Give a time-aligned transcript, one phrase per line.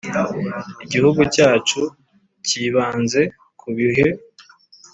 [0.83, 1.81] Igihugu cyacu
[2.47, 3.21] Cyibanze
[3.59, 4.07] ku bihe.